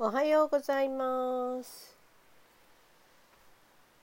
[0.00, 1.96] おはようございます。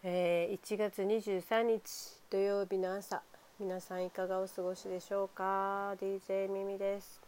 [0.03, 3.21] えー、1月23日土曜日の朝、
[3.61, 7.21] 皆さんいかがお過ごしでしょうか？DJ ミミです。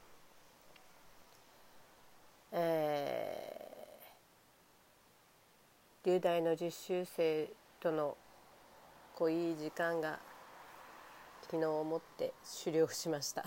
[2.52, 7.48] えー、龍大の実習生
[7.80, 8.18] との
[9.16, 10.20] 濃い時間が
[11.44, 13.46] 昨日をもって終了しました。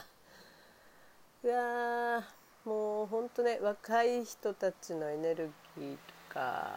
[1.45, 2.40] うわ
[2.71, 5.99] もう本当ね若い人たちのエネルギーと
[6.33, 6.71] か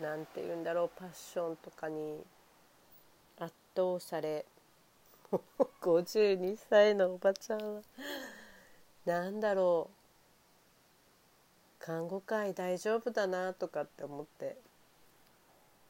[0.00, 2.20] なんて言うんだろうパッションとかに
[3.40, 4.44] 圧倒され
[5.82, 7.82] 52歳のおばちゃんは
[9.04, 9.90] なんだろ
[11.80, 14.54] う看護会大丈夫だなとかって思ってっ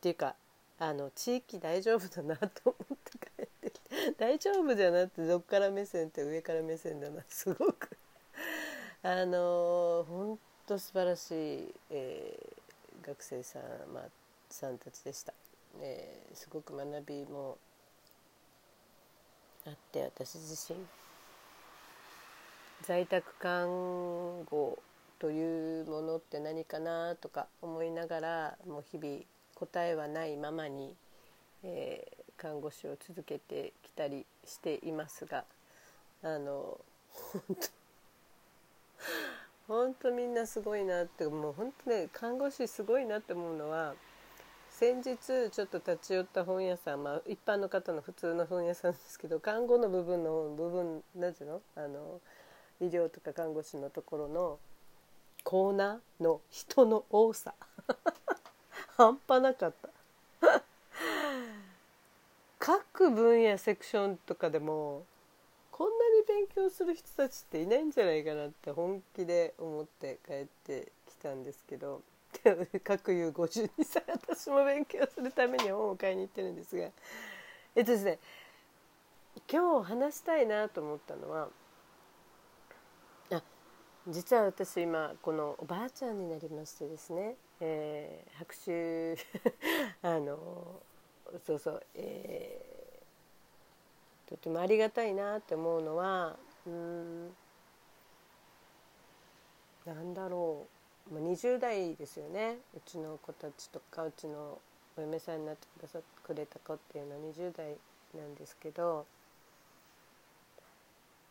[0.01, 0.35] ていうか
[0.79, 7.96] あの地域大丈夫だなと思って帰ってきて大丈夫じゃなくてどっから目線って上から目線だなすごく。
[9.03, 14.03] あの本当素晴らしい、えー、学生さん、まあ、
[14.51, 15.33] さんたちでした、
[15.81, 17.59] えー、すごく学びも
[19.67, 20.79] あって私自身。
[22.83, 23.67] 在宅看
[24.45, 24.79] 護
[25.19, 29.21] というものって何かなとか思いながらもう日々
[29.55, 30.95] 答えはないままに、
[31.63, 35.45] えー、看護師を続けてきたりしていますが
[36.23, 36.79] あの
[37.33, 37.76] 本当
[39.69, 43.95] 本当みんなすごいなってもう本当ね看護師すごいなって思うのは
[44.71, 45.17] 先日
[45.51, 51.61] ちょっと立ち寄った本屋さん、まあ、一般の方の普通の本屋さんですけど看護の部分の部分何ていうの？
[51.77, 52.21] あの
[52.81, 54.59] 医療とか看護師のところの
[55.43, 57.55] コーナーの人の多さ。
[58.97, 59.73] 半端なかっ
[60.41, 60.63] た。
[62.59, 65.05] 各分野セクションとかでも
[66.17, 72.03] に勉強する人たちっていないんじゃないかなって本気で思って帰ってきたんですけど
[72.85, 76.89] 各有52歳私も勉強するために本を買いに行ってるんですが。
[77.75, 78.19] えっとですね
[79.51, 81.49] 今日話したいなと思ったのは
[83.31, 83.43] あ
[84.09, 89.19] 実は私今このおばあちゃんになりましてですね、えー、拍手
[90.03, 90.81] あの
[91.47, 92.76] そうそう、えー
[94.29, 97.29] とてもありがたいなって思うのはうん
[99.87, 100.67] なんだろ
[101.11, 104.59] う、まあ、20代ですよねうちの子たちとかうちの
[104.97, 107.67] お嫁さんになってくださくれた子っていうのは20代
[108.15, 109.07] なんですけど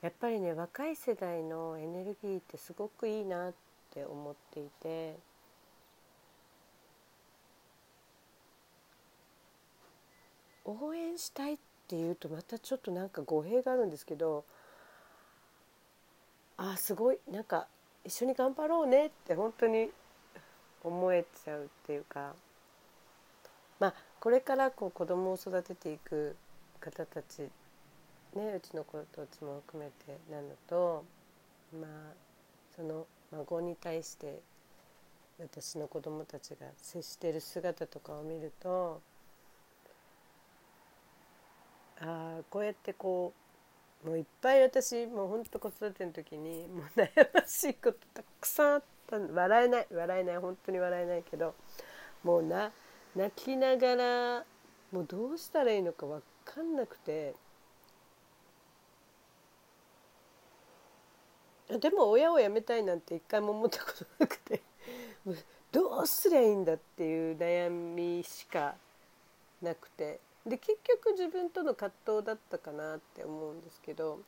[0.01, 3.53] やっぱりね若い世代のエネルギーってすごくいいなっ
[3.93, 5.35] て思っていて。
[10.67, 14.43] 応援したいってっていうとまたちょっとなんか語弊があるんですけど
[16.57, 17.67] あすごいなんか
[18.03, 19.89] 一緒に頑張ろうねって本当に
[20.83, 22.33] 思えちゃうっていうか
[23.79, 26.35] まあこれからこう子供を育てていく
[26.79, 27.41] 方たち
[28.35, 31.05] ねうちの子たちも含めてなのと
[31.71, 32.13] まあ
[32.75, 34.39] その孫に対して
[35.39, 39.01] 私の子供たちが接してる姿とかを見ると
[42.01, 43.33] あこうやってこ
[44.03, 51.55] うもういっぱい私もうほんと子育ての時にもう悩ましいことたくさんあった笑えない笑えない本当に笑えないけど
[52.23, 52.71] もうな
[53.15, 54.45] 泣きながら
[54.91, 57.33] もうどうしたらいいのか分かんなくて。
[61.67, 64.61] でも親を辞めたいなんて一回も思ったことなくて
[65.71, 68.75] どうすりゃいいんだっていう悩みしか
[69.63, 70.19] なくて。
[70.45, 74.19] で結局自分との葛藤だったかなって思うんですけど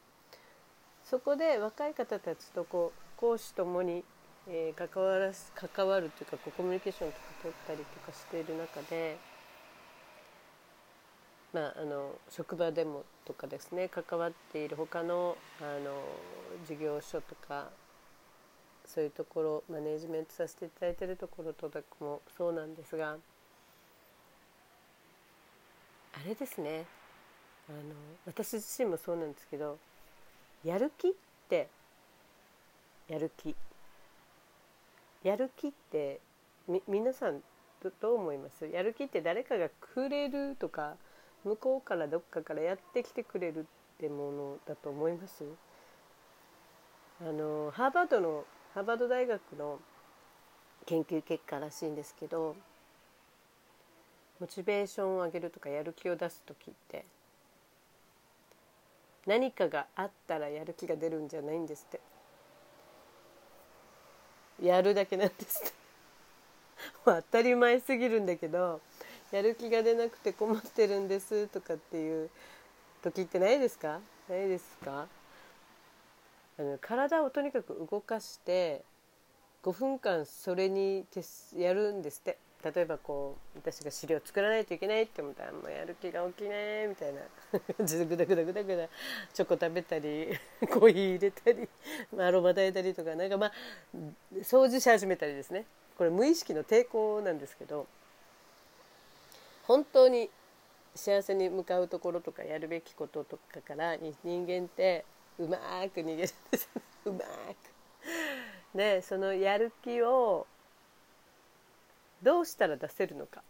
[1.03, 4.03] そこで若い方たちとこう講師ともに、
[4.49, 9.17] えー、関わらす関わるというかこうコミュニケーションとか取ったりとかしている中で、
[11.53, 16.01] まあ、あの職場でもとかですね関わっている他のあの
[16.67, 17.69] 事業所とか
[18.85, 23.17] そういうところマネージメントさせていただいているところとかもそうなんですが。
[26.19, 26.85] あれですね。
[27.69, 27.79] あの
[28.25, 29.77] 私自身もそうなんですけど
[30.63, 31.11] やる気っ
[31.47, 31.67] て
[33.07, 33.55] やる気。
[35.23, 36.19] やる気って
[36.67, 37.41] み皆さん
[37.83, 38.65] どどう思います？
[38.65, 40.95] やる気って誰かがくれるとか
[41.43, 43.63] 向こうからどっかからやってきてくれるっ
[43.99, 45.43] てものだと思います？
[47.21, 49.79] あのハーバードのハーバード大学の
[50.85, 52.55] 研究結果らしいんですけど
[54.39, 57.05] モチベーションを上げるとかやる気を出す時って
[59.25, 61.99] 何かがあったらやる気が出るんじゃないんですって。
[64.63, 65.73] やるだけなんですって。
[67.05, 68.81] 当たり前すぎるんだけど
[69.31, 72.29] やる気が出なくて困ってるんですとかっていう
[73.01, 73.99] 時ってないですか？
[74.29, 75.07] ないですか？
[76.59, 78.83] あの体をとにかく動かして
[79.63, 81.05] 5分間それに
[81.55, 82.37] やるんですって。
[82.63, 87.21] 例えばこう私が資料作らないといけないって思ったらもうやる気が起きねみたいな。
[87.77, 88.87] 感じでグダグダグダグダ
[89.33, 90.29] チョコ食べたり
[90.71, 91.69] コーヒー入れたり
[92.17, 93.15] アロマ炊いたりとか。
[93.15, 93.51] なんかまあ
[94.37, 95.65] 掃除し始めたりですね。
[95.97, 97.87] これ無意識の抵抗なんですけど
[99.63, 100.29] 本当に
[100.95, 105.05] 幸せに向かうところとかやるべきこととかから人間って
[105.39, 105.57] うま
[105.93, 106.27] く逃げるんで
[106.57, 106.69] す。
[107.05, 107.27] うまく。
[108.77, 110.45] でそのやる気を
[112.21, 113.43] どうしたら出せるのか。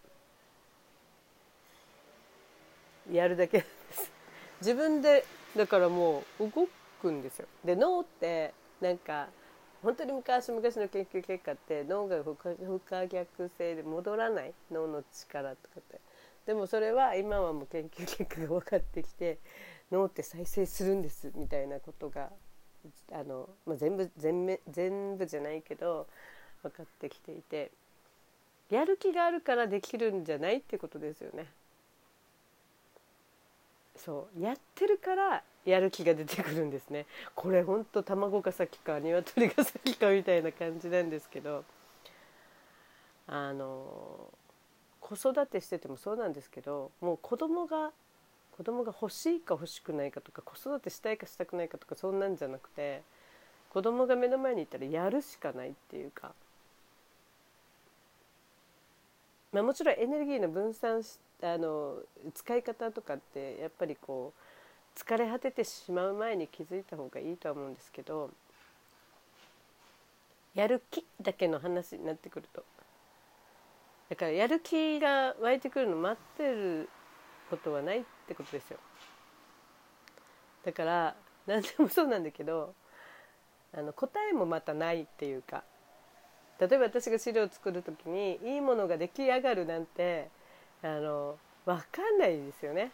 [3.11, 4.11] やるだけです。
[4.59, 5.25] 自分で
[5.55, 6.67] だからもう動
[7.01, 7.47] くんですよ。
[7.63, 9.27] で脳ってなんか
[9.81, 12.35] 本当に昔昔の研究結果って脳が不
[12.79, 14.53] 可逆性で戻らない。
[14.71, 16.01] 脳の力とかって。
[16.45, 19.37] でもそれは今はもう研究結果が分かってきて
[19.91, 22.29] 脳って再生するんですみたいなことが
[23.11, 26.07] あの、まあ、全部全全部じゃないけど
[26.63, 27.71] 分かってきていて。
[28.69, 31.47] やる気があるからできるんじゃないってことですよね。
[33.95, 34.41] そう。
[34.41, 37.05] やってるからやる気が出てくるんですね。
[37.35, 41.63] これほんと卵が先か鶏が先かみたいな感じなんですけど。
[43.27, 44.31] あの
[45.01, 47.91] 子育てしててもそうなんですけどもう子供が
[48.55, 53.01] 子供が欲しいか欲しくないかとか子育てしたいかしたくないかとかそんなんじゃなくて
[53.69, 56.31] 子供が目の前にいたらやるしかないっていうか。
[59.51, 61.01] まあ、もちろんエネルギーの分散
[61.41, 61.99] あの
[62.33, 68.31] 使い方とかってやっぱりこう疲れ果ててしまう前に気づいた方がいいとは思うんですけど
[70.55, 72.63] やる気だけの話になってくると。
[74.09, 76.89] だからやる気が湧いてくるの待ってる
[77.49, 78.79] ことはないってことですよ。
[80.65, 81.15] だから
[81.45, 82.73] 何でもそうなんだけど
[83.73, 85.63] あの答えもまたないっていうか
[86.59, 90.29] 例えば私が資料を作る時にいいものが出来上がるなんて
[90.83, 92.91] あの分かんないですよね。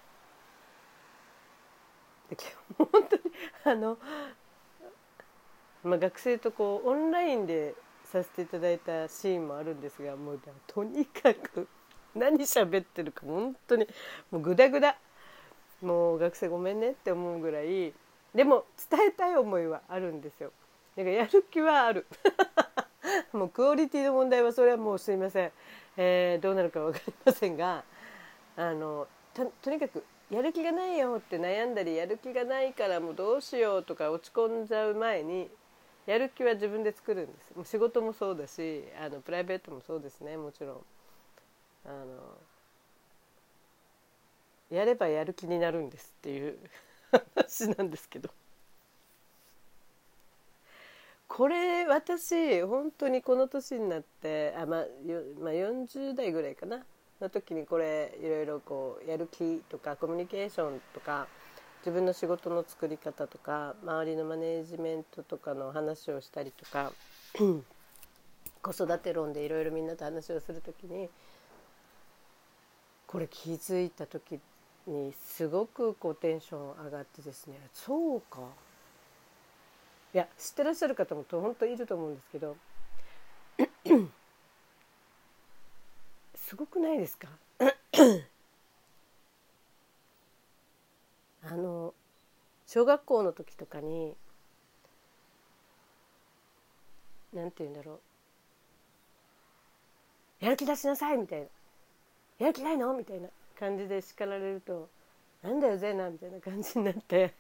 [2.77, 3.21] 本当に
[3.65, 3.97] あの、
[5.83, 7.75] まあ、学生とこうオンラインで
[8.05, 11.67] させていただいたシーンもあるんですがもうとにかく
[12.15, 13.87] 何喋ってるか本当に
[14.31, 14.97] もうグダグダ
[15.81, 17.93] もう学生ごめんねって思うぐらい
[18.33, 20.51] でも伝えたい思いはあるんですよ。
[20.95, 22.07] だからやる気はある
[23.33, 25.51] もうクオリティの問題はそれはもうすいません、
[25.97, 27.83] えー、どうなるか分かりませんが
[28.55, 35.49] あのとにかくやる気がないよって悩んだりやる気がないからもうどうしようとか落ち込んじゃう前に
[36.05, 37.51] やる気は自分で作るんです。
[37.55, 40.77] もう仕事もそうだしあのプライベートもそうですねもちろん。
[41.85, 42.37] あの
[44.69, 46.57] やればやる気になるんですっていう
[47.35, 48.29] 話なんですけど。
[51.35, 54.85] これ私本当にこの年になってあ、まあ、
[55.41, 56.85] まあ40代ぐらいかな。
[57.19, 61.27] の時にこれいろいろこうやる気とかコミュニケーションとか
[61.79, 66.91] 自分の仕事の作り方とか周りのマネージメントとかの話をしたりとか
[68.61, 71.09] 子育て論でいろいろみんなと話をする時に
[73.07, 74.39] これ気づいた時
[74.85, 78.41] にすごくこうテンション上がってですねそうか。
[80.13, 82.55] いや知ってらっしゃる方も本当いると思うんですけど
[86.35, 87.27] すごくないですか？
[91.45, 91.93] あの
[92.67, 94.13] 小学校の時とかに
[97.33, 97.99] なんて言うんだろ
[100.41, 100.45] う。
[100.45, 101.45] やる気出しなさいみたいな。
[102.39, 102.93] やる気ないの？
[102.93, 103.29] みたいな
[103.59, 104.89] 感じで叱られると
[105.41, 107.33] なんだよゼナみたいな感じになって。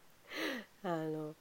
[0.84, 1.34] あの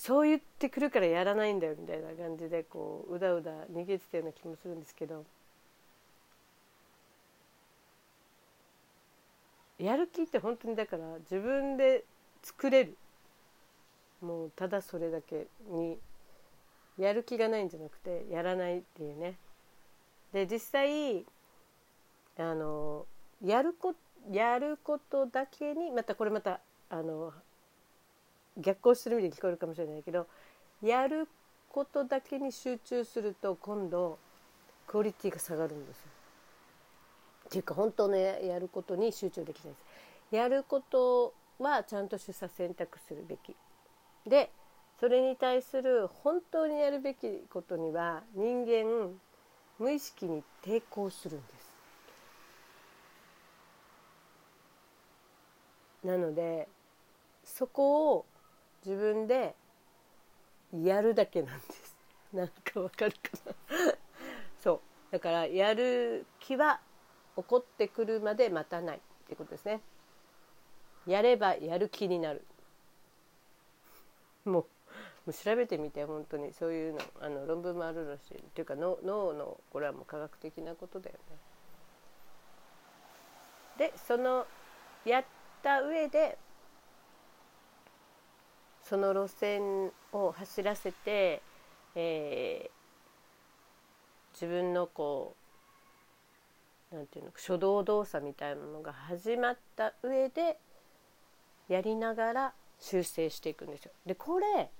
[0.00, 5.24] そう言ってくるからやらないんだよみたいな感じでこううだうだ逃げてたような気もするんですけど。
[9.78, 12.04] やる気って本当にだから自分で
[12.42, 12.96] 作れる。
[14.20, 15.98] もうただそれだけに
[16.96, 19.34] やる気がないんじゃなくてやらないっていうね。
[20.32, 21.24] で実際
[22.38, 23.04] あの
[23.44, 23.94] やるこ
[24.30, 27.32] やることだけにまたこれまたあの
[28.58, 30.26] 逆行してる意味で聞こえるかもしれないけど
[30.82, 31.28] やる
[31.70, 34.18] ことだけに集中すると今度
[34.86, 36.04] クオリティが下がるんですよ。
[37.46, 39.78] っていうか本当のやることに集中できないで
[40.30, 40.36] す。
[40.36, 43.54] やることはちゃんと取捨選択するべき。
[44.26, 44.50] で
[45.00, 49.14] それに対する本当にやるべきことには人間
[49.78, 51.46] 無意識に抵抗するんで
[56.02, 56.68] すなので
[57.44, 58.26] そこを
[58.84, 59.54] 自分で
[60.72, 61.96] やるだけなんです。
[62.32, 63.18] なんかわかるか
[63.70, 63.96] な？
[64.60, 64.80] そう。
[65.10, 66.80] だからやる気は
[67.36, 69.80] 起こってくるまで待たないってことですね。
[71.06, 72.44] やればやる気になる。
[74.44, 74.66] もうも
[75.28, 76.52] う調べてみて本当に。
[76.52, 78.36] そういうのあの論文もあるらしい。
[78.36, 81.38] っていうか脳のこれはもう科学的なことだよね。
[83.78, 84.46] でその
[85.04, 85.24] やっ
[85.62, 86.36] た上で
[88.88, 91.42] その路線を走らせて、
[91.94, 95.34] えー、自分のこ
[96.92, 100.58] うなんていうの初動動作みたいなのが始まった上で
[101.68, 103.92] やりながら修正していくんですよ。
[104.06, 104.70] でこれ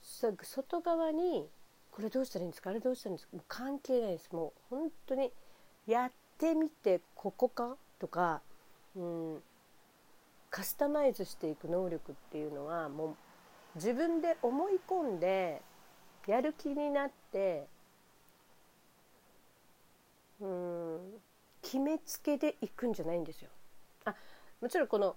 [0.00, 1.46] 外側に
[1.90, 2.70] これどうしたらいいんですか？
[2.70, 3.36] あれどうしたらいいんですか？
[3.36, 4.30] もう関係ないです。
[4.32, 5.30] もう本当に
[5.86, 7.76] やってみてここか？
[7.98, 8.40] とか、
[8.96, 9.42] うん、
[10.48, 13.16] カスタマイズしていく能力っていうのはもう
[13.74, 15.62] 自分で思い込んで
[16.26, 17.66] やる気になって
[20.40, 20.98] うん
[21.62, 23.50] 決めつけでいくんじゃないんですよ。
[24.04, 24.14] あ
[24.60, 25.16] もちろんこの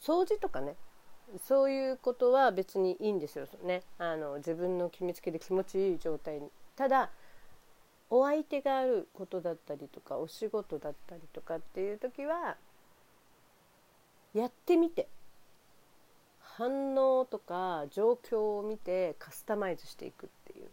[0.00, 0.76] 掃除とかね
[1.44, 6.50] そういうことは別にいいんですよねあの自分の決めつけで気持ちいい状態に。
[6.76, 7.10] ただ
[8.10, 12.56] お相手があることだったりとかお仕事だったりとかっていう時は
[14.32, 15.08] やってみて
[16.58, 20.66] 反応とか状況を見てカスタマイズしていくっていう。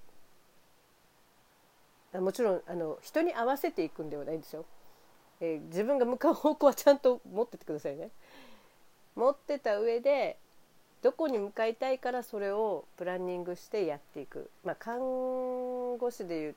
[2.21, 4.65] もちろんあの人に合わせていくんではないんですよ、
[5.41, 8.09] えー、自分が向かう方向はちゃんと持っててくださいね。
[9.15, 10.37] 持ってた上で
[11.01, 16.53] どこに向かいたいからそれをプランニングしてやっていく、まあ、看護師でいう